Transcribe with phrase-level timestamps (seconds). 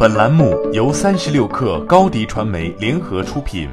[0.00, 3.68] 本栏目由三十六氪高低传媒联合出品。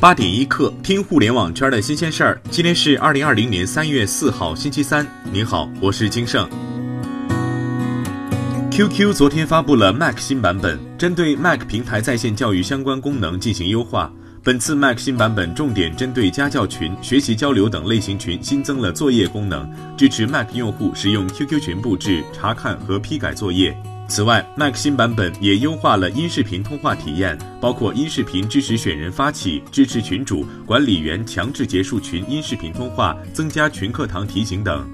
[0.00, 2.42] 八点一刻，听互联网圈的新鲜事儿。
[2.50, 5.06] 今天是二零二零年三月四号，星期三。
[5.30, 6.50] 您好，我是金盛。
[8.72, 14.12] QQ 昨天发布了 Mac 新版本，针对 Mac 平台在线教育相关功能进行优化。
[14.44, 23.76] 本次 Mac 新版本重点针对家教群、学习交流等类型群新增了作业功能，支持 Mac 用户使用 QQ 群布置、查看和批改作业。
[24.08, 34.88] 此外，Mac 新版本也优化了音视频通话体验，包括音视频支持选人发起、支持群主、管理员强制结束群音视频通话、增加群课堂提醒等。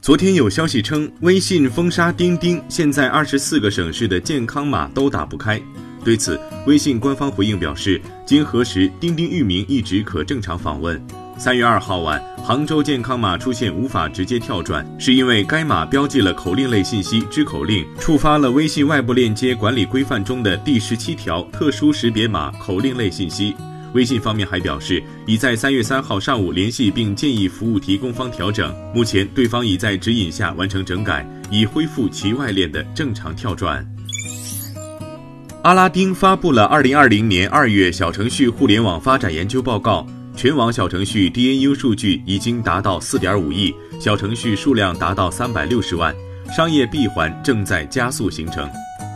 [0.00, 5.60] 昨天有消息称，微信封杀钉钉，现在二十四个省市的健康码都打不开。
[6.06, 6.38] 对此，
[6.68, 11.04] 微信官方回应表示，经核实，钉钉域名一直可正常访问。
[11.36, 23.52] 三月二号晚，杭州健康码出现无法直接跳转，是因为该码标记了口令类信息知口令，触发了微信外部链接管理规范中的第十七条特殊识别码口令类信息。
[23.92, 33.84] 微信方面还表示，已在三月三号上午联系并建议服务提供方调整，目前对方已在指引下完成整改，已恢复其外链的正常跳转。
[35.66, 46.14] 阿拉丁发布了二零二零年二月小程序互联网发展研究报告，全网小程序 DAU 数据已经达到四点五亿，小程序数量达到三百六十万，
[46.56, 48.70] 商业闭环正在加速形成。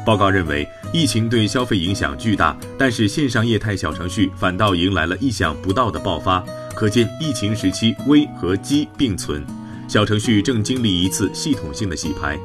[0.04, 9.46] 报告认为，疫情对消费影响巨大，但是线上业态小程序反倒迎来了意想不到的爆发，可见疫情时期危和机并存，
[9.86, 12.36] 小程序正经历一次系统性的洗牌。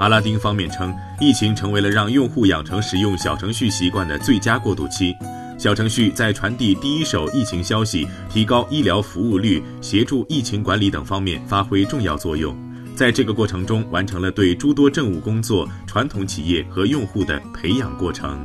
[0.00, 5.14] 阿拉丁方面称，疫情成为了让用户养成使用小程序习惯的最佳过渡期。
[5.58, 12.56] 小程序在传递第一手疫情消息、提高医疗服务率、协助疫情管理等方面发挥重要作用，
[12.96, 18.42] 在这个过程中完成了对诸多政务工作、传统企业和用户的培养过程。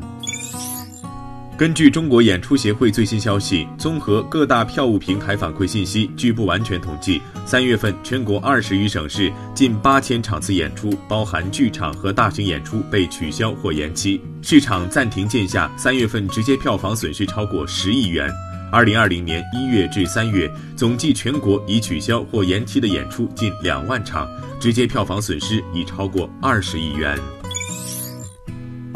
[1.58, 14.20] 根据中国演出协会最新消息，综合各大票务平台反馈信息，据不完全统计，三月份全国二十余省市近八千场次演出，包含剧场和大型演出被取消或延期。
[14.42, 18.30] 市场暂停线下，三月份直接票房损失超过十亿元。
[18.70, 24.27] 二零二零年一月至三月，总计全国已取消或延期的演出近两万场，
[24.60, 27.17] 直接票房损失已超过二十亿元。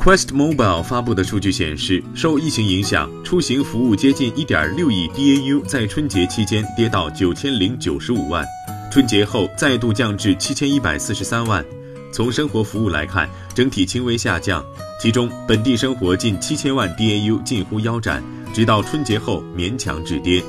[0.09, 8.43] Quest Mobile 发布的数据显示，受疫情影响，出行服务接近1.6亿 DAU，在春节期间跌到9095万，
[8.91, 11.63] 春节后再度降至7143万。
[12.11, 14.65] 从生活服务来看，整体轻微下降，
[14.99, 20.41] 其中本地生活近7000万 DAU 近乎腰斩，直到春节后勉强止跌；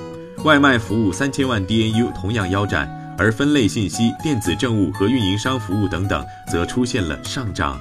[0.43, 2.89] 外卖服务3000万 DAU 同样腰斩，
[3.19, 7.79] 而分类信息、电子政务和运营商服务等等则出现了上涨。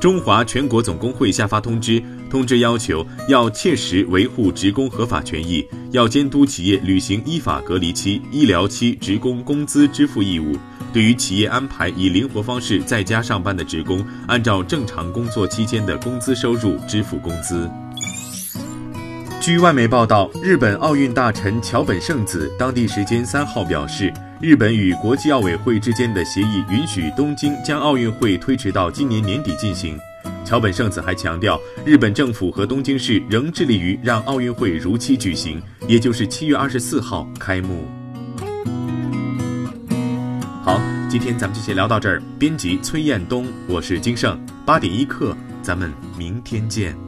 [0.00, 2.00] 中华全国总工会下发通知，
[2.30, 10.56] 通知要求要切实维护职工合法权益，要监督企业履行依法隔离期、医疗期职工工资支付义务。
[10.92, 17.68] 对于企业安排以灵活方式在家上班的职工，按照正常工作期间的工资收入支付工资。
[19.40, 24.12] 据外媒报道，日本奥运大臣桥本圣子当地时间三号表示。
[24.40, 29.98] 日本与国际奥委会之间的协议允许东京将奥运会推迟到今年年底进行。
[30.44, 37.88] 桥本圣子还强调，日本政府和东京市仍致力于让奥运会如期举行，也就是七月二十四号开幕。
[40.62, 42.22] 好，今天咱们就先聊到这儿。
[42.38, 47.07] 编辑崔彦东，我是金盛，八点一刻，咱们明天见。